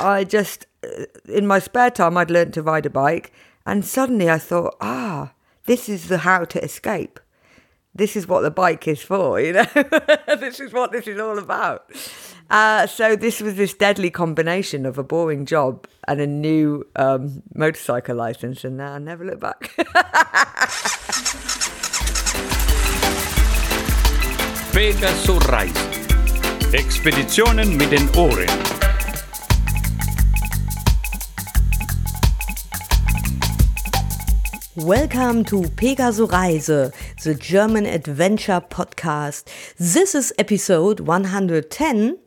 [0.00, 3.32] I just, uh, in my spare time, I'd learned to ride a bike,
[3.66, 5.32] and suddenly I thought, ah,
[5.66, 7.20] this is the how to escape.
[7.94, 9.66] This is what the bike is for, you know.
[10.38, 11.90] this is what this is all about.
[12.48, 17.42] Uh, so this was this deadly combination of a boring job and a new um,
[17.54, 19.70] motorcycle license, and now I never look back.
[24.72, 25.74] Pegasus Reise.
[26.72, 28.79] Expeditionen mit den Ohren.
[34.84, 36.90] Welcome to Pegaso Reise,
[37.22, 39.44] the German adventure podcast.
[39.76, 42.18] This is episode 110.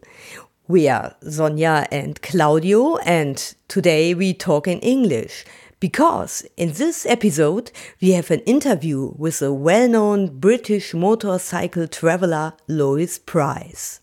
[0.67, 5.45] We are Sonja and Claudio, and today we talk in English
[5.79, 12.53] because in this episode we have an interview with a well known British motorcycle traveler,
[12.67, 13.99] Lois Pryce.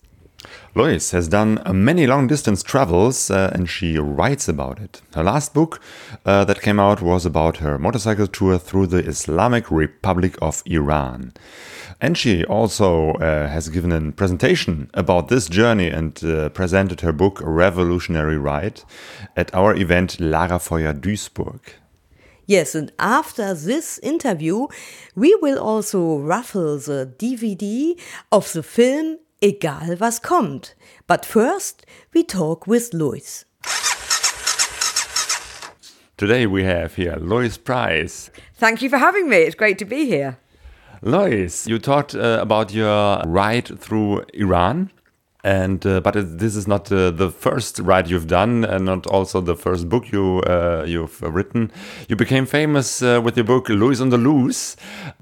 [0.74, 5.02] Lois has done many long distance travels uh, and she writes about it.
[5.14, 5.80] Her last book
[6.24, 11.32] uh, that came out was about her motorcycle tour through the Islamic Republic of Iran.
[12.00, 17.12] And she also uh, has given a presentation about this journey and uh, presented her
[17.12, 18.82] book Revolutionary Ride
[19.36, 21.60] at our event Lagerfeuer Duisburg.
[22.46, 24.66] Yes, and after this interview,
[25.14, 28.00] we will also raffle the DVD
[28.32, 30.74] of the film Egal was kommt.
[31.06, 33.46] But first, we talk with Lois.
[36.18, 38.30] Today we have here Lois Pryce.
[38.56, 39.38] Thank you for having me.
[39.38, 40.36] It's great to be here.
[41.00, 44.90] Lois, you talked uh, about your ride through Iran
[45.42, 49.06] and uh, but it, this is not uh, the first ride you've done and not
[49.06, 51.72] also the first book you uh, you've written.
[52.08, 54.76] You became famous uh, with your book Lois on the Loose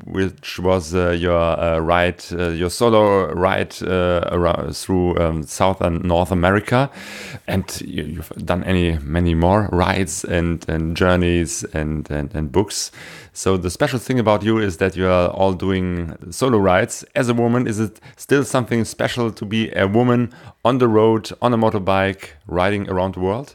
[0.04, 6.90] which was uh, your uh, ride your solo ride through um, South and North America.
[7.46, 12.90] And you, have done any many more rides and, and journeys and, and, and books
[13.38, 17.04] so the special thing about you is that you are all doing solo rides.
[17.14, 20.32] As a woman, is it still something special to be a woman
[20.64, 23.54] on the road on a motorbike riding around the world?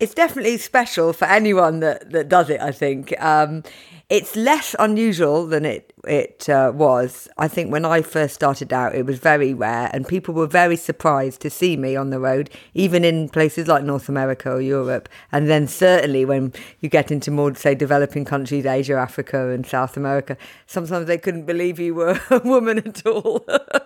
[0.00, 3.12] It's definitely special for anyone that, that does it, I think.
[3.22, 3.62] Um,
[4.08, 7.28] it's less unusual than it it uh, was.
[7.38, 10.76] I think when I first started out, it was very rare, and people were very
[10.76, 15.08] surprised to see me on the road, even in places like North America or Europe.
[15.30, 19.96] And then certainly when you get into more, say, developing countries, Asia, Africa, and South
[19.96, 20.36] America,
[20.66, 23.46] sometimes they couldn't believe you were a woman at all.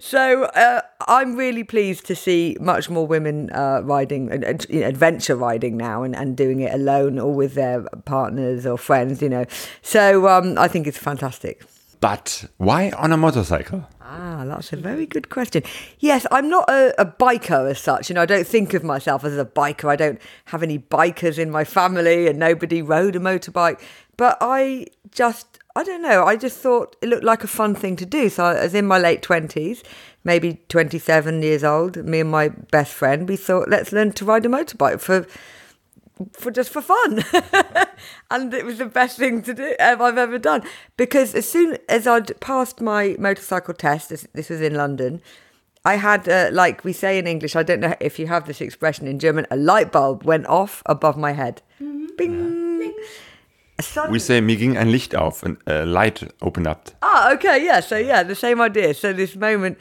[0.00, 6.02] so uh, I'm really pleased to see much more women uh, riding, adventure riding now,
[6.02, 9.22] and, and doing it alone or with their partners or friends.
[9.22, 9.44] You know,
[9.82, 11.64] so um, I think it's fantastic.
[12.00, 13.86] But why on a motorcycle?
[14.00, 15.62] Ah, that's a very good question.
[15.98, 18.08] Yes, I'm not a, a, biker as such.
[18.08, 19.88] You know, I don't think of myself as a biker.
[19.88, 23.80] I don't have any bikers in my family and nobody rode a motorbike.
[24.16, 27.96] But I just, I don't know, I just thought it looked like a fun thing
[27.96, 28.28] to do.
[28.28, 29.82] So I was in my late 20s,
[30.24, 34.46] maybe 27 years old, me and my best friend, we thought, let's learn to ride
[34.46, 35.26] a motorbike for
[36.32, 37.22] for just for fun.
[38.30, 40.62] and it was the best thing to do I've ever done
[40.96, 45.22] because as soon as I'd passed my motorcycle test, this, this was in London,
[45.84, 48.60] I had, uh, like we say in English, I don't know if you have this
[48.60, 51.62] expression in German, a light bulb went off above my head.
[51.80, 52.06] Mm-hmm.
[52.16, 52.32] Bing.
[52.32, 52.94] Suddenly.
[54.10, 56.90] We say, mir ging ein Licht auf, and a light opened up.
[57.00, 57.80] Ah, okay, yeah.
[57.80, 58.92] So, yeah, the same idea.
[58.92, 59.78] So, this moment,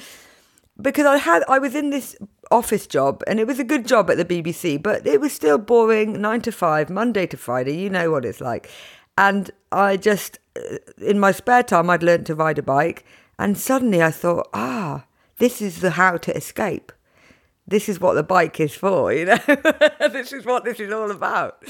[0.79, 2.15] because I had, I was in this
[2.51, 5.57] office job and it was a good job at the BBC, but it was still
[5.57, 7.75] boring, nine to five, Monday to Friday.
[7.75, 8.69] You know what it's like.
[9.17, 13.03] And I just, uh, in my spare time, I'd learned to ride a bike.
[13.39, 15.05] And suddenly I thought, ah,
[15.37, 16.91] this is the how to escape.
[17.67, 19.37] This is what the bike is for, you know?
[20.11, 21.61] this is what this is all about.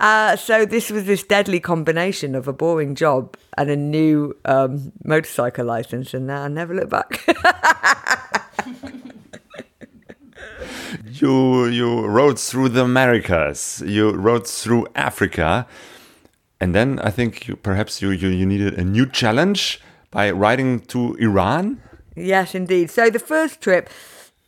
[0.00, 4.92] Uh, so this was this deadly combination of a boring job and a new um,
[5.04, 7.24] motorcycle license, and now I never look back.
[11.06, 15.66] you you rode through the Americas, you rode through Africa,
[16.60, 19.80] and then I think you, perhaps you, you you needed a new challenge
[20.10, 21.80] by riding to Iran.
[22.16, 22.90] Yes, indeed.
[22.90, 23.88] So the first trip.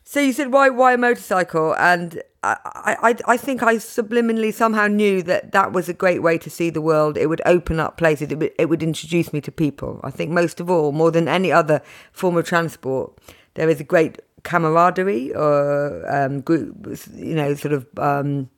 [0.08, 2.56] So you said why why a motorcycle, and I,
[3.02, 6.70] I I think I subliminally somehow knew that that was a great way to see
[6.70, 7.16] the world.
[7.16, 8.30] It would open up places.
[8.30, 9.98] It would, it would introduce me to people.
[10.04, 11.82] I think most of all, more than any other
[12.12, 13.18] form of transport,
[13.54, 16.86] there is a great camaraderie or um, group,
[17.16, 18.48] you know, sort of um,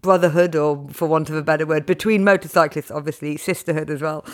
[0.00, 4.24] brotherhood, or for want of a better word, between motorcyclists, obviously sisterhood as well.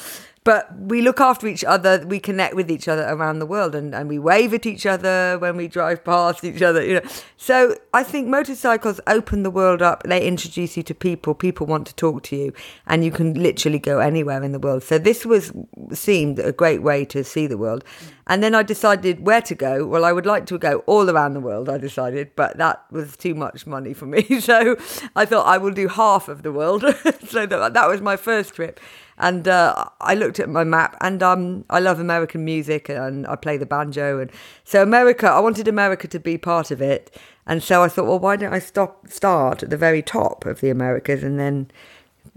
[0.45, 3.95] But we look after each other we connect with each other around the world and,
[3.95, 7.09] and we wave at each other when we drive past each other you know.
[7.37, 11.87] So i think motorcycles open the world up they introduce you to people people want
[11.87, 12.53] to talk to you
[12.87, 14.83] and you can literally go anywhere in the world.
[14.83, 15.53] So this was
[15.93, 17.85] seemed a great way to see the world.
[18.27, 19.87] And then i decided where to go.
[19.87, 23.17] Well i would like to go all around the world i decided but that was
[23.17, 24.27] too much money for me.
[24.49, 24.77] So
[25.15, 26.85] i thought i will do half of the world.
[27.29, 28.81] So that, that was my first trip
[29.19, 33.35] and uh, I looked at my map, and um, I love American music, and I
[33.37, 34.31] play the banjo, and
[34.65, 35.29] so America.
[35.29, 37.15] I wanted America to be part of it,
[37.47, 40.61] and so I thought, well, why don't I stop start at the very top of
[40.61, 41.71] the Americas, and then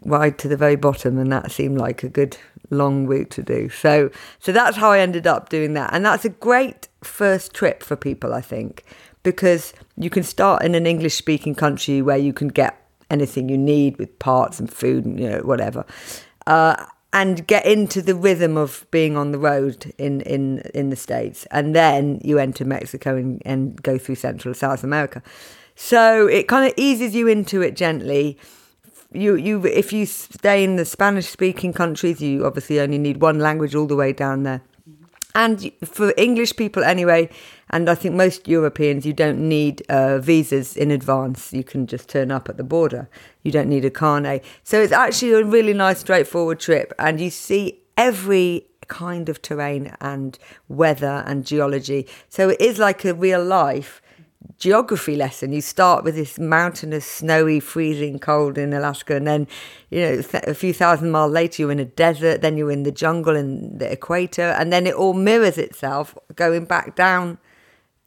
[0.04, 2.38] ride to the very bottom, and that seemed like a good
[2.72, 3.69] long route to do.
[3.69, 7.83] So, so that's how I ended up doing that, and that's a great first trip
[7.83, 8.83] for people, I think,
[9.22, 12.78] because you can start in an English-speaking country where you can get
[13.12, 15.86] anything you need with parts and food and you know whatever
[16.48, 20.96] uh, and get into the rhythm of being on the road in, in, in the
[20.96, 21.46] States.
[21.52, 25.22] And then you enter Mexico and, and go through Central South America.
[25.76, 28.38] So it kind of eases you into it gently.
[29.12, 33.40] You, you, if you stay in the Spanish speaking countries, you obviously only need one
[33.40, 34.62] language all the way down there.
[35.36, 37.30] And for English people anyway,
[37.71, 41.53] and I think most Europeans, you don't need uh, visas in advance.
[41.53, 43.09] You can just turn up at the border.
[43.44, 44.44] You don't need a carnet.
[44.63, 46.94] So it's actually a really nice, straightforward trip.
[47.00, 50.38] And you see every kind of terrain and
[50.68, 52.07] weather and geology.
[52.27, 54.01] So it is like a real life
[54.57, 55.53] geography lesson.
[55.53, 59.47] You start with this mountainous, snowy, freezing cold in Alaska, and then,
[59.89, 62.91] you know, a few thousand miles later, you're in a desert, then you're in the
[62.91, 67.38] jungle in the equator, and then it all mirrors itself going back down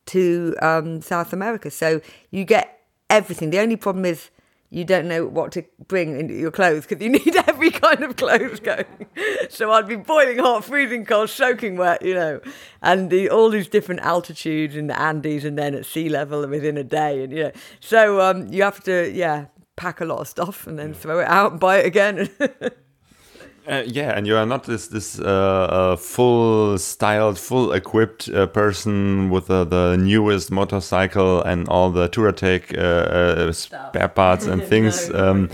[0.06, 1.70] to um, South America.
[1.70, 2.80] So you get
[3.10, 3.50] everything.
[3.50, 4.30] The only problem is
[4.74, 8.16] you don't know what to bring in your clothes because you need every kind of
[8.16, 8.86] clothes going.
[9.48, 12.40] so I'd be boiling hot, freezing cold, soaking wet, you know,
[12.82, 16.76] and the, all these different altitudes in the Andes and then at sea level within
[16.76, 19.46] a day, and you know, so um, you have to, yeah,
[19.76, 22.28] pack a lot of stuff and then throw it out and buy it again.
[23.66, 28.46] Uh, yeah, and you are not this this uh, uh, full styled, full equipped uh,
[28.46, 35.08] person with the newest motorcycle and all the Touratech uh, uh, spare parts and things.
[35.08, 35.30] no.
[35.30, 35.50] um,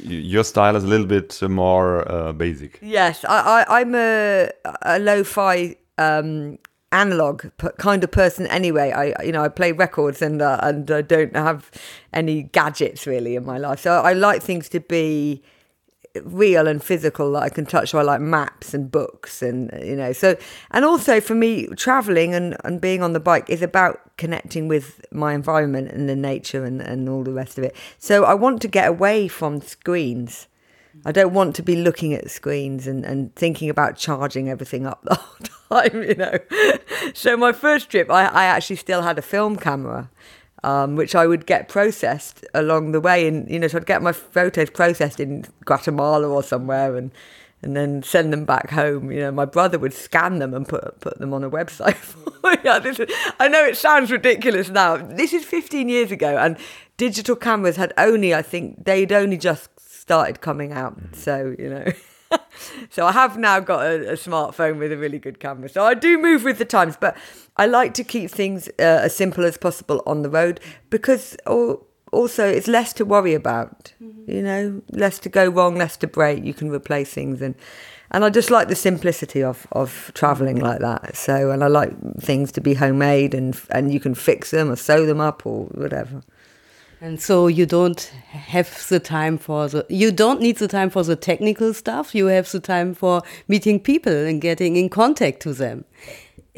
[0.00, 2.80] your style is a little bit more basic.
[2.82, 4.50] Yes, I, I, am a,
[4.82, 6.58] a lo-fi um,
[6.90, 7.44] analog
[7.78, 8.90] kind of person anyway.
[8.90, 11.70] I you know I play records and uh, and I don't have
[12.12, 15.42] any gadgets really in my life, so I like things to be
[16.24, 17.90] real and physical that I can touch.
[17.90, 20.36] So I like maps and books and, you know, so,
[20.70, 25.00] and also for me, traveling and, and being on the bike is about connecting with
[25.12, 27.74] my environment and the nature and, and all the rest of it.
[27.98, 30.48] So I want to get away from screens.
[31.04, 35.02] I don't want to be looking at screens and, and thinking about charging everything up
[35.04, 36.38] the whole time, you know.
[37.14, 40.10] so my first trip, I, I actually still had a film camera
[40.64, 43.26] um, which I would get processed along the way.
[43.26, 47.10] And, you know, so I'd get my photos processed in Guatemala or somewhere and,
[47.62, 49.10] and then send them back home.
[49.10, 51.96] You know, my brother would scan them and put, put them on a website.
[52.64, 53.00] yeah, is,
[53.38, 54.96] I know it sounds ridiculous now.
[54.96, 56.56] This is 15 years ago and
[56.96, 60.98] digital cameras had only, I think, they'd only just started coming out.
[61.12, 61.84] So, you know.
[62.90, 65.68] so I have now got a, a, smartphone with a really good camera.
[65.68, 67.16] So I do move with the times, but
[67.58, 70.60] I like to keep things uh, as simple as possible on the road
[70.90, 73.92] because also it's less to worry about.
[74.02, 74.30] Mm-hmm.
[74.30, 76.44] You know, less to go wrong, less to break.
[76.44, 77.54] You can replace things and.
[78.10, 81.14] And I just like the simplicity of, of traveling like that.
[81.14, 84.76] So, and I like things to be homemade and and you can fix them or
[84.76, 86.22] sew them up or whatever.
[87.00, 88.00] And so you don't
[88.30, 92.14] have the time for the, you don't need the time for the technical stuff.
[92.14, 95.84] You have the time for meeting people and getting in contact to them.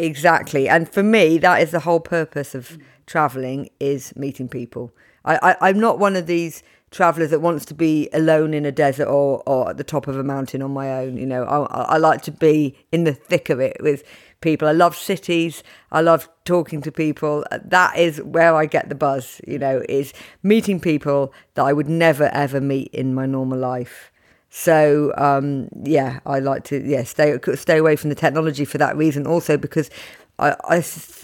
[0.01, 0.67] Exactly.
[0.69, 4.93] And for me, that is the whole purpose of traveling is meeting people.
[5.27, 8.73] I, I, am not one of these travelers that wants to be alone in a
[8.73, 11.19] desert or, or at the top of a mountain on my own.
[11.19, 14.03] You know, I, I like to be in the thick of it with
[14.41, 14.67] people.
[14.67, 15.63] I love cities.
[15.93, 17.45] I love talking to people.
[17.63, 21.91] That is where I get the buzz, you know, is meeting people that I would
[21.91, 24.10] never ever meet in my normal life.
[24.51, 28.97] So um, yeah, I like to yeah stay stay away from the technology for that
[28.97, 29.27] reason.
[29.27, 29.91] Also because
[30.39, 30.77] I I,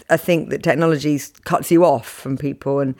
[0.09, 2.95] I think that technology cuts you off from people, and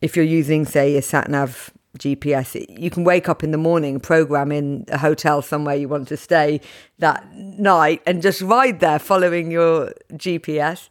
[0.00, 2.64] if you're using say a sat nav GPS.
[2.68, 6.16] You can wake up in the morning, program in a hotel somewhere you want to
[6.16, 6.60] stay
[6.98, 10.88] that night, and just ride there following your GPS.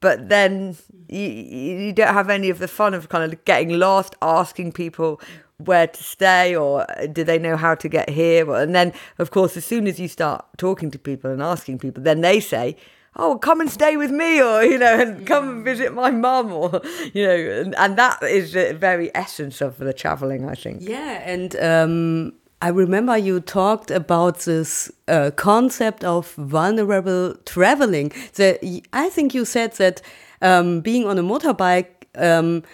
[0.00, 0.76] but then
[1.08, 5.20] you, you don't have any of the fun of kind of getting lost, asking people
[5.64, 8.52] where to stay or do they know how to get here?
[8.54, 12.02] And then of course as soon as you start talking to people and asking people
[12.02, 12.76] then they say
[13.16, 16.52] oh come and stay with me or you know and come and visit my mum
[16.52, 16.80] or
[17.12, 20.82] you know and, and that is the very essence of the traveling i think.
[20.82, 28.12] Yeah and um I remember you talked about this uh, concept of vulnerable traveling.
[28.34, 28.58] That
[28.92, 30.02] I think you said that
[30.42, 31.86] um, being on a motorbike
[32.16, 32.64] um,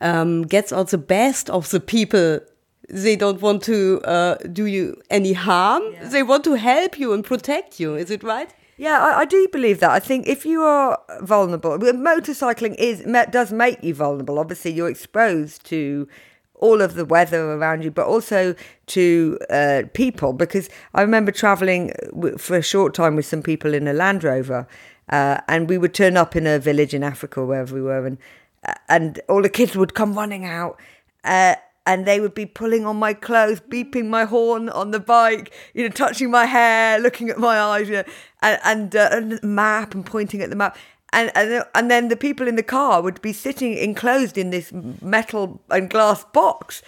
[0.00, 2.40] um, gets all the best of the people.
[2.88, 5.82] They don't want to uh, do you any harm.
[5.92, 6.08] Yeah.
[6.08, 7.94] They want to help you and protect you.
[7.96, 8.52] Is it right?
[8.76, 9.90] Yeah, I, I, do believe that.
[9.90, 14.38] I think if you are vulnerable, motorcycling is does make you vulnerable.
[14.38, 16.08] Obviously, you're exposed to
[16.54, 18.54] all of the weather around you, but also
[18.86, 20.32] to uh, people.
[20.32, 21.92] Because I remember traveling
[22.36, 24.66] for a short time with some people in a Land Rover,
[25.08, 28.18] uh, and we would turn up in a village in Africa, wherever we were, and
[28.88, 30.80] and all the kids would come running out.
[31.24, 31.54] Uh,
[31.86, 35.82] and they would be pulling on my clothes, beeping my horn on the bike, you
[35.82, 38.04] know, touching my hair, looking at my eyes, you know,
[38.40, 40.78] and and, uh, and map and pointing at the map
[41.14, 44.72] and, and and then the people in the car would be sitting enclosed in this
[44.72, 46.82] metal and glass box,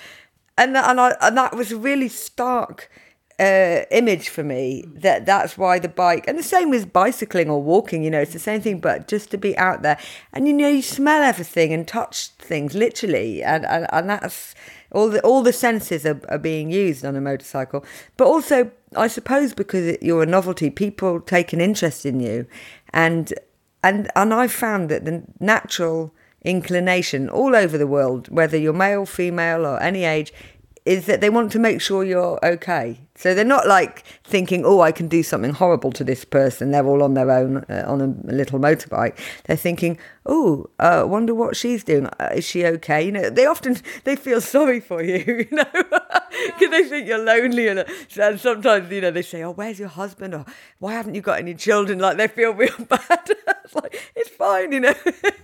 [0.58, 2.90] and and I, and that was really stark
[3.38, 4.84] uh, image for me.
[4.86, 8.02] That that's why the bike, and the same with bicycling or walking.
[8.02, 9.98] You know, it's the same thing, but just to be out there,
[10.32, 14.54] and you know, you smell everything and touch things literally, and and, and that's
[14.92, 17.84] all the all the senses are, are being used on a motorcycle,
[18.16, 18.70] but also.
[18.94, 22.46] I suppose because you're a novelty, people take an interest in you,
[22.94, 23.34] and
[23.82, 29.04] and and I've found that the natural inclination all over the world, whether you're male,
[29.04, 30.32] female, or any age,
[30.84, 33.05] is that they want to make sure you're okay.
[33.16, 36.70] So they're not like thinking, oh, I can do something horrible to this person.
[36.70, 39.18] They're all on their own uh, on a, little motorbike.
[39.44, 42.06] They're thinking, oh, uh, wonder what she's doing.
[42.06, 43.02] Uh, is she okay?
[43.02, 47.24] You know, they often they feel sorry for you, you know, because they think you're
[47.24, 47.68] lonely.
[47.68, 47.84] And, uh,
[48.20, 50.34] and sometimes, you know, they say, oh, where's your husband?
[50.34, 50.44] Or
[50.78, 51.98] why haven't you got any children?
[51.98, 53.30] Like they feel real bad.
[53.64, 54.94] it's like it's fine, you know.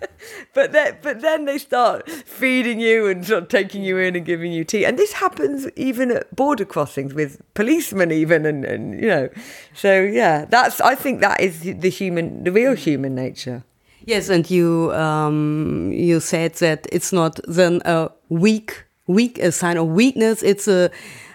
[0.55, 4.25] but then, but then they start feeding you and sort of taking you in and
[4.25, 4.85] giving you tea.
[4.85, 9.29] And this happens even at border crossings with policemen even and, and you know
[9.75, 13.63] so yeah that's i think that is the human the real human nature
[14.05, 19.77] yes and you um, you said that it's not then a weak weak a sign
[19.77, 20.91] of weakness it's a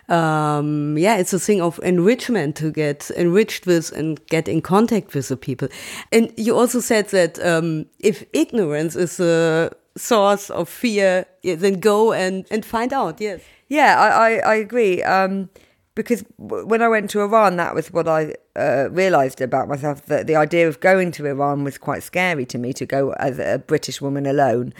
[0.10, 5.14] um, yeah, it's a thing of enrichment to get enriched with and get in contact
[5.14, 5.68] with the people.
[6.12, 12.14] And you also said that um, if ignorance is a source of fear, then go
[12.14, 13.20] and, and find out.
[13.20, 13.42] Yes.
[13.68, 15.04] Yeah, I, I, I agree.
[15.04, 15.50] Um,
[15.98, 20.28] because when I went to Iran, that was what I uh, realised about myself that
[20.28, 23.64] the idea of going to Iran was quite scary to me to go as a
[23.66, 24.76] British woman alone.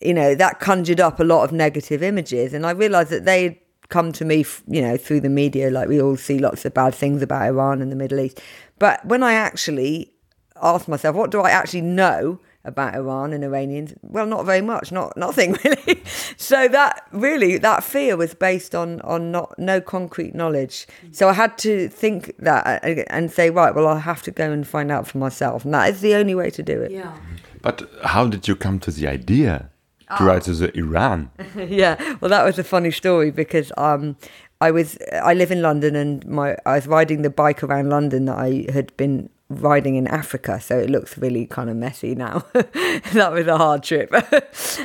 [0.00, 3.58] You know, that conjured up a lot of negative images, and I realised that they'd
[3.90, 6.94] come to me, you know, through the media, like we all see lots of bad
[6.94, 8.40] things about Iran and the Middle East.
[8.78, 10.14] But when I actually
[10.62, 12.40] asked myself, what do I actually know?
[12.64, 13.94] About Iran and Iranians?
[14.02, 16.02] Well, not very much, not nothing really.
[16.36, 20.86] so that really that fear was based on on not no concrete knowledge.
[21.12, 24.66] So I had to think that and say, right, well, I'll have to go and
[24.66, 26.90] find out for myself, and that is the only way to do it.
[26.90, 27.14] Yeah.
[27.62, 29.70] But how did you come to the idea
[30.18, 30.26] to oh.
[30.26, 31.30] write to the Iran?
[31.56, 34.16] yeah, well, that was a funny story because um,
[34.60, 38.26] I was I live in London and my I was riding the bike around London
[38.26, 39.30] that I had been
[39.62, 42.44] riding in Africa, so it looks really kind of messy now.
[42.52, 44.12] that was a hard trip,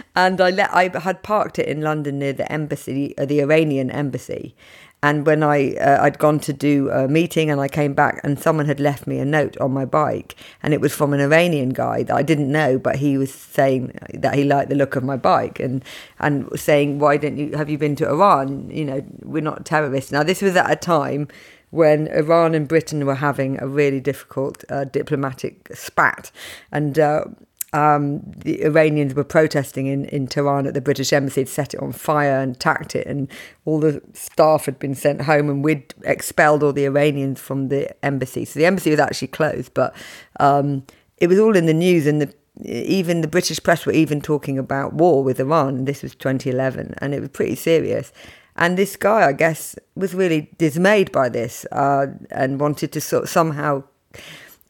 [0.15, 3.89] and I let I had parked it in London near the embassy, uh, the Iranian
[3.91, 4.55] embassy.
[5.01, 8.37] And when I uh, I'd gone to do a meeting and I came back and
[8.37, 11.69] someone had left me a note on my bike and it was from an Iranian
[11.69, 15.03] guy that I didn't know but he was saying that he liked the look of
[15.05, 15.85] my bike and
[16.19, 20.11] and saying why didn't you have you been to Iran you know we're not terrorists
[20.11, 21.29] now this was at a time
[21.71, 26.31] when Iran and Britain were having a really difficult uh, diplomatic spat.
[26.71, 27.25] And uh,
[27.73, 31.79] um, the Iranians were protesting in, in Tehran at the British embassy, had set it
[31.79, 33.27] on fire and attacked it, and
[33.65, 37.93] all the staff had been sent home, and we'd expelled all the Iranians from the
[38.03, 38.45] embassy.
[38.45, 39.95] So the embassy was actually closed, but
[40.39, 40.83] um,
[41.17, 42.33] it was all in the news, and the
[42.65, 45.85] even the British press were even talking about war with Iran.
[45.85, 48.11] This was 2011, and it was pretty serious.
[48.59, 53.29] And this guy, I guess, was really dismayed by this uh, and wanted to sort
[53.29, 53.83] somehow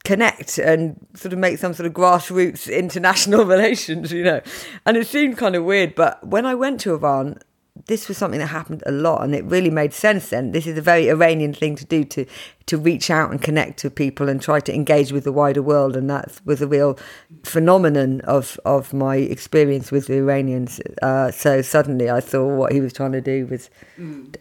[0.06, 4.42] connect and sort of make some sort of grassroots international relations, you know.
[4.86, 7.40] And it seemed kind of weird, but when I went to Iran,
[7.88, 10.52] this was something that happened a lot and it really made sense then.
[10.52, 12.26] This is a very Iranian thing to do to
[12.70, 15.96] to reach out and connect to people and try to engage with the wider world.
[15.96, 16.98] And that was a real
[17.44, 20.80] phenomenon of, of my experience with the Iranians.
[21.02, 23.70] Uh, so suddenly I saw what he was trying to do was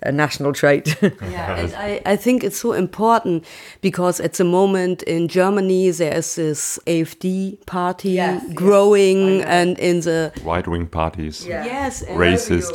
[0.02, 0.97] a national trait.
[1.02, 3.44] yeah, and I, I think it's so important
[3.80, 9.78] because at the moment in Germany there is this AfD party Yes, yes, growing and
[9.78, 11.47] in the Right wing parties.
[11.47, 12.75] yes and Racist.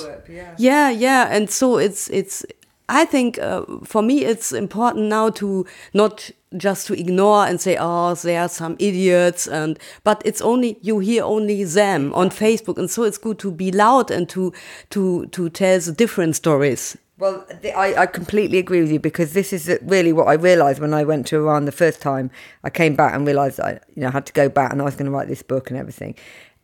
[0.58, 2.46] yeah yeah and so it's it's
[2.94, 7.76] i think uh, for me it's important now to not just to ignore and say
[7.80, 12.78] oh there are some idiots and but it's only you hear only them on facebook
[12.78, 14.54] and so it's good to be loud and to
[14.90, 19.34] to to tell the different stories Well, the, I, I completely agree with you because
[19.34, 22.32] this is really what I realised when I went to Iran the first time.
[22.64, 24.96] I came back and realised I, you know, had to go back and I was
[24.96, 26.16] going to write this book and everything,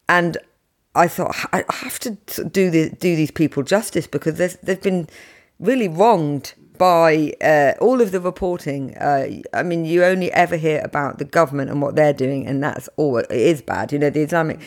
[0.08, 0.38] and
[0.96, 2.12] I thought I have to
[2.60, 5.08] do the, do these people justice because there's, they've been
[5.60, 8.98] really wronged by uh, all of the reporting.
[8.98, 12.64] Uh, I mean, you only ever hear about the government and what they're doing, and
[12.64, 13.18] that's all.
[13.18, 13.92] It is bad.
[13.92, 14.60] You know, the Islamic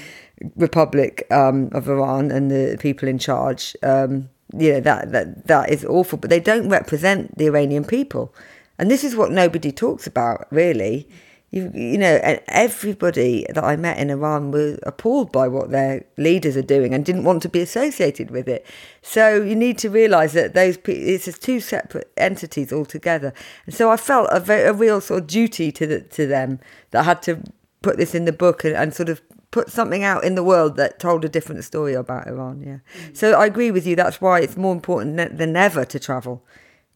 [0.57, 3.77] Republic um, of Iran and the people in charge.
[3.83, 8.35] Um, you know that that that is awful, but they don't represent the Iranian people,
[8.79, 11.09] and this is what nobody talks about really.
[11.53, 16.03] You, you know, and everybody that I met in Iran was appalled by what their
[16.17, 18.65] leaders are doing and didn't want to be associated with it.
[19.03, 23.35] So you need to realise that those it's just two separate entities altogether.
[23.67, 26.59] And so I felt a, ve- a real sort of duty to the, to them
[26.91, 27.43] that I had to
[27.83, 30.77] put this in the book and, and sort of put something out in the world
[30.77, 32.63] that told a different story about Iran.
[32.63, 32.79] Yeah.
[33.09, 33.17] Mm.
[33.17, 33.95] So I agree with you.
[33.95, 36.43] That's why it's more important than ever to travel.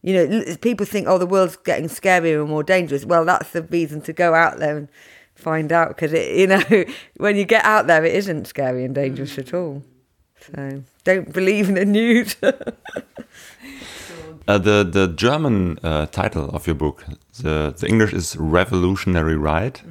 [0.01, 3.05] You know, people think, oh, the world's getting scarier and more dangerous.
[3.05, 4.87] Well, that's the reason to go out there and
[5.35, 6.85] find out because, it, you know,
[7.17, 9.83] when you get out there, it isn't scary and dangerous at all.
[10.39, 12.35] So don't believe in the news.
[14.47, 17.03] Uh, the the German uh, title of your book,
[17.41, 19.81] the, the English is Revolutionary Ride,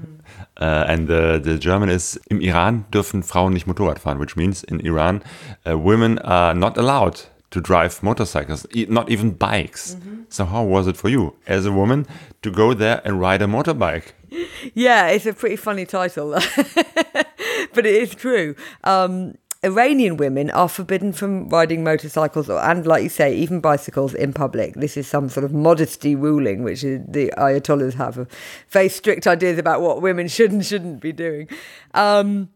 [0.58, 4.64] uh, and the, the German is Im Iran dürfen Frauen nicht Motorrad fahren, which means
[4.64, 5.22] in Iran
[5.66, 7.20] uh, women are not allowed
[7.50, 9.96] to drive motorcycles, not even bikes.
[10.28, 12.06] So how was it for you as a woman
[12.42, 14.12] to go there and ride a motorbike?
[14.74, 16.30] Yeah, it's a pretty funny title,
[17.74, 18.54] but it is true.
[18.84, 24.14] Um, Iranian women are forbidden from riding motorcycles or, and, like you say, even bicycles
[24.14, 24.74] in public.
[24.74, 28.28] This is some sort of modesty ruling, which the Ayatollahs have
[28.68, 31.48] very strict ideas about what women should and shouldn't be doing.
[31.94, 32.50] Um,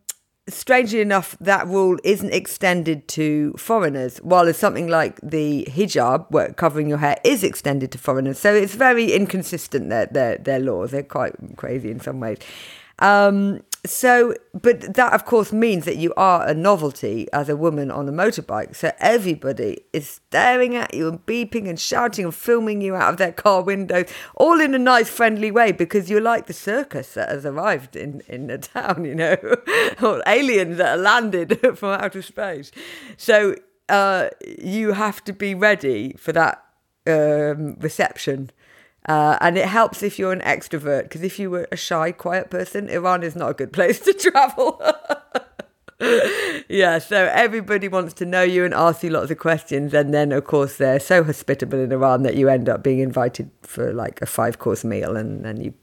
[0.50, 6.88] strangely enough, that rule isn't extended to foreigners, while there's something like the hijab, covering
[6.88, 8.38] your hair, is extended to foreigners.
[8.38, 10.90] So it's very inconsistent, their, their, their laws.
[10.90, 12.38] They're quite crazy in some ways.
[12.98, 17.90] Um, so, but that of course means that you are a novelty as a woman
[17.90, 18.76] on a motorbike.
[18.76, 23.16] So everybody is staring at you and beeping and shouting and filming you out of
[23.16, 27.30] their car windows, all in a nice, friendly way because you're like the circus that
[27.30, 29.36] has arrived in, in the town, you know,
[30.02, 32.70] or aliens that are landed from outer space.
[33.16, 33.54] So
[33.88, 36.62] uh, you have to be ready for that
[37.06, 38.50] um, reception.
[39.10, 42.48] Uh, and it helps if you're an extrovert, because if you were a shy, quiet
[42.48, 44.80] person, Iran is not a good place to travel.
[46.68, 49.92] yeah, so everybody wants to know you and ask you lots of questions.
[49.92, 53.50] And then, of course, they're so hospitable in Iran that you end up being invited
[53.62, 55.16] for like a five course meal.
[55.16, 55.74] And then you,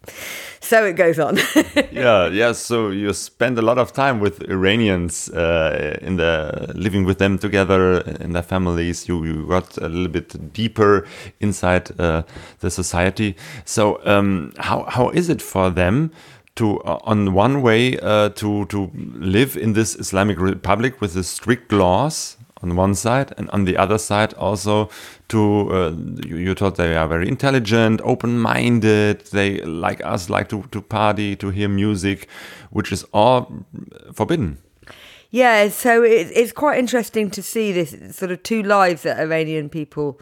[0.60, 1.38] so it goes on.
[1.92, 2.52] yeah, yeah.
[2.54, 7.38] So you spend a lot of time with Iranians uh, in the living with them
[7.38, 9.08] together in their families.
[9.08, 11.06] You, you got a little bit deeper
[11.40, 12.24] inside uh,
[12.60, 13.36] the society.
[13.66, 16.12] So um, how how is it for them?
[16.58, 21.24] To, uh, on one way uh, to to live in this Islamic Republic with the
[21.24, 24.90] strict laws on one side, and on the other side also
[25.28, 25.92] to uh,
[26.26, 29.22] you, you thought they are very intelligent, open-minded.
[29.32, 32.28] They like us, like to to party, to hear music,
[32.72, 33.66] which is all
[34.14, 34.58] forbidden.
[35.30, 39.70] Yeah, so it, it's quite interesting to see this sort of two lives that Iranian
[39.70, 40.20] people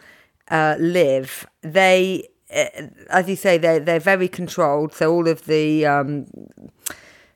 [0.52, 1.48] uh, live.
[1.62, 4.94] They, as you say, they're they're very controlled.
[4.94, 6.28] So all of the um,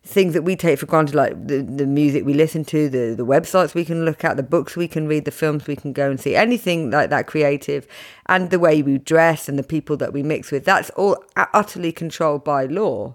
[0.04, 3.26] things that we take for granted, like the, the music we listen to, the, the
[3.26, 6.10] websites we can look at, the books we can read, the films we can go
[6.10, 7.88] and see, anything like that creative,
[8.26, 11.91] and the way we dress and the people that we mix with, that's all utterly
[11.91, 13.13] controlled by law.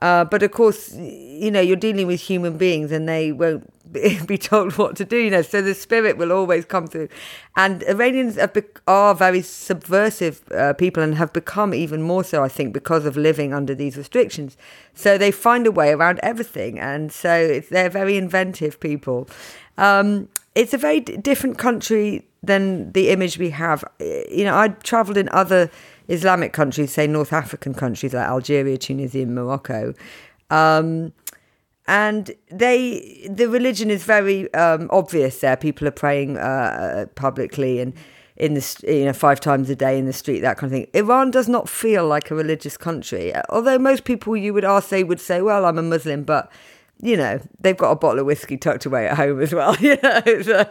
[0.00, 3.72] Uh, but of course, you know, you're dealing with human beings and they won't
[4.26, 7.08] be told what to do, you know, so the spirit will always come through.
[7.56, 8.50] And Iranians are,
[8.86, 13.16] are very subversive uh, people and have become even more so, I think, because of
[13.16, 14.56] living under these restrictions.
[14.94, 16.78] So they find a way around everything.
[16.78, 19.28] And so they're very inventive people.
[19.76, 23.84] Um, it's a very d- different country than the image we have.
[24.00, 25.70] You know, I travelled in other
[26.08, 29.94] Islamic countries, say North African countries like Algeria, Tunisia, Morocco.
[30.50, 31.12] Um,
[31.86, 35.56] and they the religion is very um, obvious there.
[35.56, 37.92] People are praying uh, publicly and
[38.36, 40.88] in the you know five times a day in the street, that kind of thing.
[40.94, 45.04] Iran does not feel like a religious country, although most people you would ask they
[45.04, 46.50] would say, "Well, I'm a Muslim," but
[47.02, 49.76] you know they've got a bottle of whiskey tucked away at home as well.
[49.82, 50.64] You know, so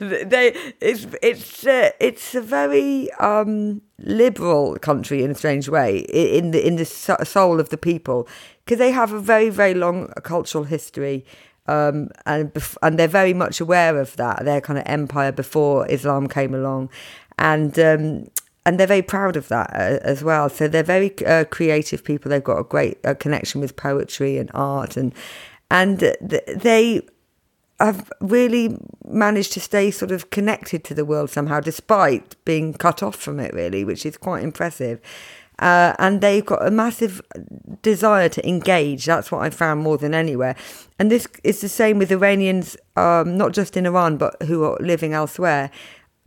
[0.00, 6.52] they it's it's uh, it's a very um, liberal country in a strange way in
[6.52, 8.26] the in the soul of the people
[8.64, 11.24] because they have a very very long cultural history.
[11.68, 14.44] Um, and and they're very much aware of that.
[14.44, 16.90] Their kind of empire before Islam came along,
[17.38, 18.26] and um,
[18.64, 20.48] and they're very proud of that uh, as well.
[20.48, 22.30] So they're very uh, creative people.
[22.30, 25.12] They've got a great uh, connection with poetry and art, and
[25.70, 27.02] and they
[27.78, 33.02] have really managed to stay sort of connected to the world somehow, despite being cut
[33.02, 33.52] off from it.
[33.54, 35.00] Really, which is quite impressive.
[35.58, 37.22] Uh, and they've got a massive
[37.80, 39.06] desire to engage.
[39.06, 40.54] That's what I found more than anywhere.
[40.98, 44.76] And this is the same with Iranians, um, not just in Iran, but who are
[44.80, 45.70] living elsewhere.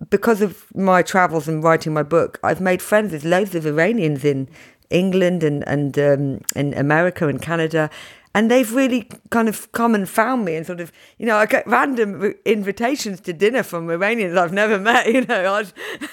[0.10, 4.26] Because of my travels and writing my book, I've made friends with loads of Iranians
[4.26, 4.50] in
[4.90, 7.92] England and and um, in America and Canada,
[8.36, 11.46] and they've really kind of come and found me and sort of you know I
[11.46, 15.60] get random invitations to dinner from Iranians I've never met you know I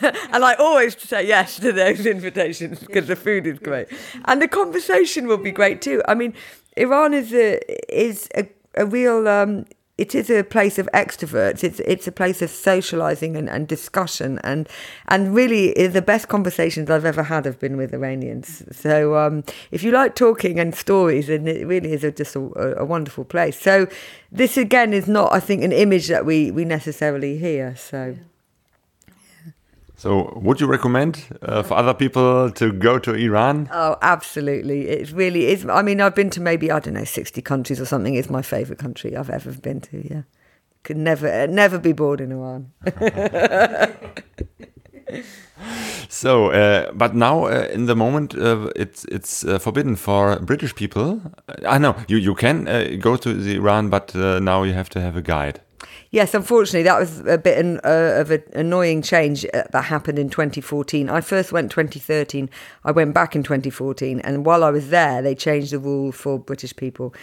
[0.33, 3.89] and I always say yes to those invitations because the food is great.
[4.25, 6.03] And the conversation will be great too.
[6.09, 6.35] I mean
[6.77, 7.61] Iran is a
[7.95, 9.67] is a, a real um,
[9.99, 11.65] it is a place of extroverts.
[11.65, 14.69] It's it's a place of socializing and, and discussion and
[15.09, 18.63] and really the best conversations I've ever had have been with Iranians.
[18.73, 22.79] So um, if you like talking and stories, then it really is a, just a,
[22.79, 23.59] a, wonderful place.
[23.59, 23.87] So
[24.31, 27.75] this again is not, I think, an image that we we necessarily hear.
[27.77, 28.17] So.
[29.99, 33.69] So, would you recommend uh, for other people to go to Iran?
[33.73, 34.89] Oh, absolutely.
[34.89, 35.67] It really is.
[35.67, 38.15] I mean, I've been to maybe, I don't know, 60 countries or something.
[38.15, 40.23] It's my favourite country I've ever been to, yeah.
[40.83, 42.73] Could never, never be bored in Iran.
[46.09, 50.75] so, uh, but now uh, in the moment, uh, it's it's uh, forbidden for British
[50.75, 51.23] people.
[51.67, 55.01] I know you you can uh, go to the Iran, but now you have to
[55.01, 55.61] have a guide.
[56.11, 60.19] Yes, unfortunately, that was a bit an, uh, of an annoying change uh, that happened
[60.19, 61.11] in 2014.
[61.11, 62.49] I first went 2013.
[62.85, 66.39] I went back in 2014, and while I was there, they changed the rule for
[66.39, 67.15] British people.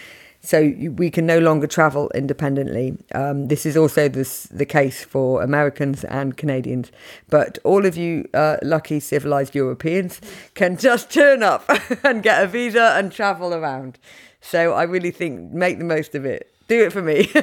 [0.45, 2.97] So we can no longer travel independently.
[3.15, 6.91] Um, this is also this, the case for Americans and Canadians.
[7.29, 10.19] But all of you uh, lucky civilized Europeans
[10.53, 11.63] can just turn up
[12.03, 13.97] and get a visa and travel around.
[14.41, 17.29] So I really think make the most of it do it for me.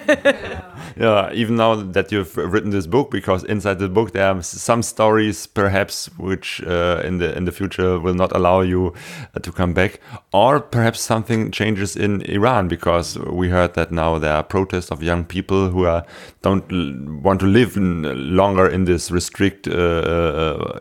[0.97, 4.83] yeah, even now that you've written this book, because inside the book there are some
[4.83, 8.95] stories, perhaps, which uh, in the in the future will not allow you
[9.35, 10.01] uh, to come back,
[10.33, 15.03] or perhaps something changes in Iran, because we heard that now there are protests of
[15.03, 16.05] young people who are
[16.43, 20.79] don't want to live longer in this restrict uh, uh,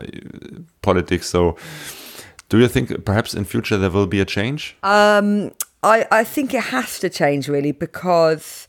[0.82, 1.28] politics.
[1.28, 1.56] So.
[2.50, 4.76] Do you think perhaps in future there will be a change?
[4.82, 8.68] Um, I, I think it has to change really because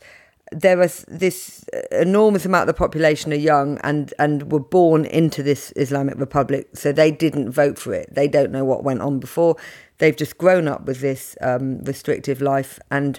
[0.50, 5.42] there was this enormous amount of the population are young and, and were born into
[5.42, 8.14] this Islamic Republic, so they didn't vote for it.
[8.14, 9.56] They don't know what went on before.
[9.98, 13.18] They've just grown up with this um, restrictive life, and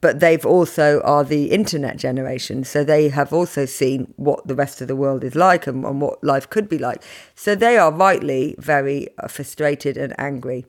[0.00, 4.80] but they've also are the internet generation, so they have also seen what the rest
[4.80, 7.02] of the world is like and, and what life could be like.
[7.34, 10.64] So they are rightly very frustrated and angry,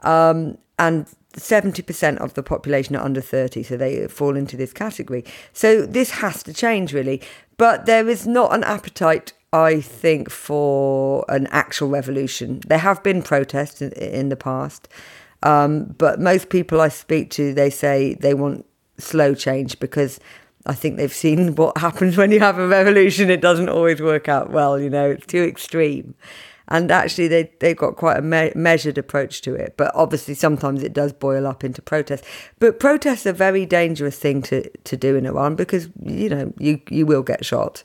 [0.00, 1.06] um, and
[1.36, 5.24] 70% of the population are under 30, so they fall into this category.
[5.52, 7.22] So this has to change, really.
[7.56, 12.60] But there is not an appetite, I think, for an actual revolution.
[12.66, 14.88] There have been protests in, in the past,
[15.42, 18.66] um, but most people I speak to, they say they want
[18.98, 20.18] slow change because
[20.64, 23.30] I think they've seen what happens when you have a revolution.
[23.30, 26.14] It doesn't always work out well, you know, it's too extreme
[26.68, 29.74] and actually they they've got quite a me- measured approach to it.
[29.76, 32.24] But obviously, sometimes it does boil up into protest.
[32.58, 36.52] But protests are a very dangerous thing to to do in Iran because you know
[36.58, 37.82] you you will get shot,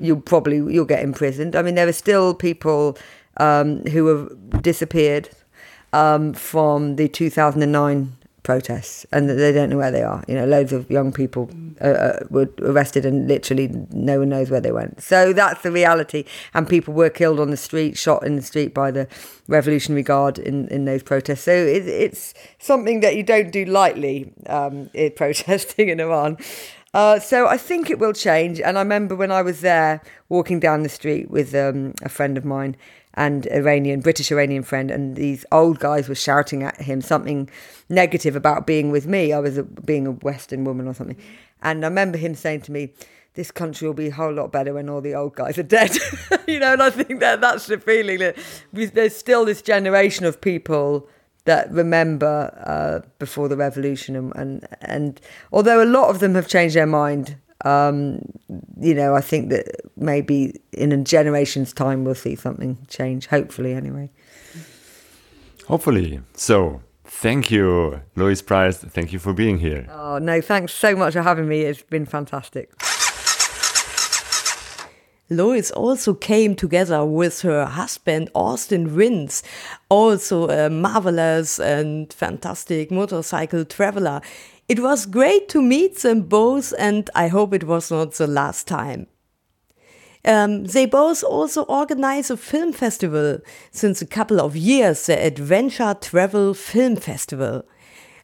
[0.00, 1.56] you'll probably you'll get imprisoned.
[1.56, 2.98] I mean, there are still people
[3.38, 5.30] um, who have disappeared
[5.92, 10.22] um, from the 2009 protests and they don't know where they are.
[10.28, 14.50] You know, loads of young people uh, uh, were arrested and literally no one knows
[14.50, 15.02] where they went.
[15.02, 16.24] So that's the reality.
[16.54, 19.08] And people were killed on the street, shot in the street by the
[19.48, 21.42] Revolutionary Guard in, in those protests.
[21.42, 26.38] So it, it's something that you don't do lightly, um, protesting in Iran.
[26.94, 28.60] Uh, so I think it will change.
[28.60, 32.38] And I remember when I was there walking down the street with um, a friend
[32.38, 32.76] of mine
[33.16, 37.48] and Iranian, British Iranian friend, and these old guys were shouting at him something
[37.88, 39.32] negative about being with me.
[39.32, 41.16] I was a, being a Western woman or something.
[41.62, 42.92] And I remember him saying to me,
[43.34, 45.96] this country will be a whole lot better when all the old guys are dead.
[46.46, 48.36] you know, and I think that that's the feeling that
[48.72, 51.08] there's still this generation of people
[51.44, 55.20] that remember uh, before the revolution, and, and, and
[55.52, 58.20] although a lot of them have changed their mind, um,
[58.80, 59.66] you know, I think that
[59.96, 63.26] maybe in a generation's time we'll see something change.
[63.26, 64.10] Hopefully, anyway.
[65.66, 66.20] Hopefully.
[66.34, 68.78] So, thank you, Louise Price.
[68.78, 69.86] Thank you for being here.
[69.90, 71.62] Oh no, thanks so much for having me.
[71.62, 72.70] It's been fantastic.
[75.28, 79.42] Lois also came together with her husband Austin Vince,
[79.88, 84.20] also a marvelous and fantastic motorcycle traveler.
[84.68, 88.66] It was great to meet them both, and I hope it was not the last
[88.66, 89.06] time.
[90.24, 93.38] Um, they both also organize a film festival
[93.70, 97.64] since a couple of years, the Adventure Travel Film Festival.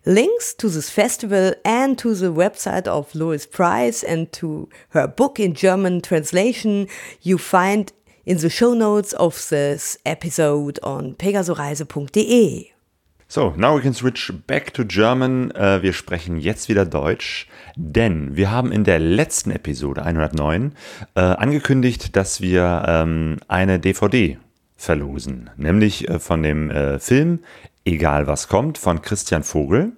[0.04, 5.38] Links to this festival and to the website of Lois Pryce and to her book
[5.38, 6.88] in German translation
[7.20, 7.92] you find
[8.26, 12.71] in the show notes of this episode on pegasoreise.de.
[13.34, 15.52] So, now we can switch back to German.
[15.52, 20.74] Uh, wir sprechen jetzt wieder Deutsch, denn wir haben in der letzten Episode 109
[21.14, 24.36] äh, angekündigt, dass wir ähm, eine DVD
[24.76, 27.38] verlosen, nämlich äh, von dem äh, Film
[27.86, 29.92] Egal was kommt von Christian Vogel.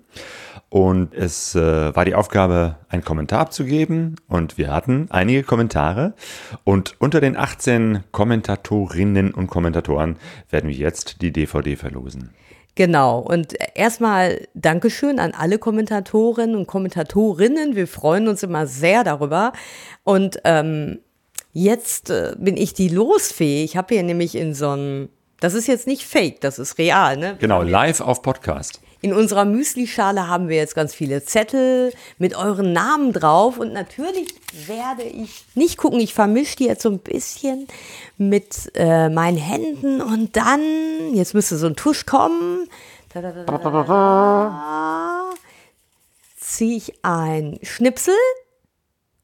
[0.68, 4.14] Und es äh, war die Aufgabe, einen Kommentar abzugeben.
[4.28, 6.14] Und wir hatten einige Kommentare.
[6.62, 10.18] Und unter den 18 Kommentatorinnen und Kommentatoren
[10.50, 12.30] werden wir jetzt die DVD verlosen.
[12.74, 13.20] Genau.
[13.20, 17.76] Und erstmal Dankeschön an alle Kommentatorinnen und Kommentatorinnen.
[17.76, 19.52] Wir freuen uns immer sehr darüber.
[20.02, 20.98] Und ähm,
[21.52, 23.62] jetzt äh, bin ich die Losfee.
[23.62, 25.08] Ich habe hier nämlich in so einem
[25.40, 27.36] das ist jetzt nicht fake, das ist real, ne?
[27.38, 28.80] Genau, live auf Podcast.
[29.04, 33.58] In unserer Müslischale haben wir jetzt ganz viele Zettel mit euren Namen drauf.
[33.58, 34.34] Und natürlich
[34.66, 37.68] werde ich nicht gucken, ich vermische die jetzt so ein bisschen
[38.16, 40.00] mit äh, meinen Händen.
[40.00, 40.62] Und dann,
[41.12, 42.66] jetzt müsste so ein Tusch kommen,
[46.40, 48.16] ziehe ich ein Schnipsel.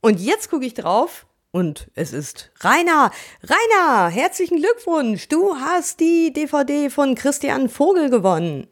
[0.02, 1.24] Und jetzt gucke ich drauf.
[1.52, 3.10] Und es ist Rainer.
[3.42, 5.28] Rainer, herzlichen Glückwunsch.
[5.28, 8.66] Du hast die DVD von Christian Vogel gewonnen.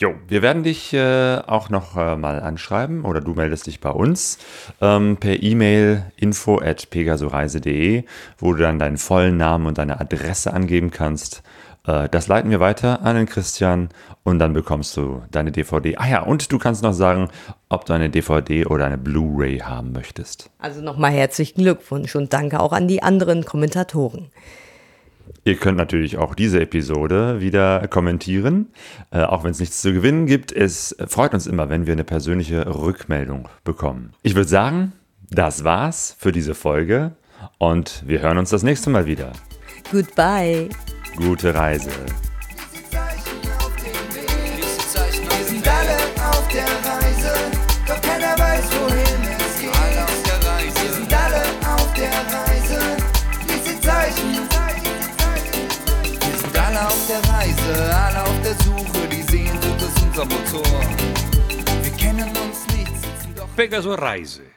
[0.00, 3.90] Jo, wir werden dich äh, auch noch äh, mal anschreiben oder du meldest dich bei
[3.90, 4.38] uns
[4.80, 8.04] ähm, per E-Mail info at pegasoreise.de,
[8.38, 11.42] wo du dann deinen vollen Namen und deine Adresse angeben kannst
[11.86, 13.90] äh, das leiten wir weiter an den Christian
[14.22, 15.96] und dann bekommst du deine DVD.
[15.96, 17.28] Ah ja, und du kannst noch sagen,
[17.68, 20.50] ob du eine DVD oder eine Blu-ray haben möchtest.
[20.58, 24.30] Also nochmal herzlichen Glückwunsch und danke auch an die anderen Kommentatoren.
[25.44, 28.68] Ihr könnt natürlich auch diese Episode wieder kommentieren,
[29.10, 30.52] äh, auch wenn es nichts zu gewinnen gibt.
[30.52, 34.12] Es freut uns immer, wenn wir eine persönliche Rückmeldung bekommen.
[34.22, 34.92] Ich würde sagen,
[35.30, 37.12] das war's für diese Folge
[37.58, 39.32] und wir hören uns das nächste Mal wieder.
[39.90, 40.68] Goodbye.
[41.16, 41.90] Gute Reise.
[63.60, 64.54] Pegasus Rise